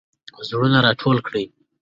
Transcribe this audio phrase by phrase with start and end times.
[0.47, 1.45] زړونه راټول کړئ.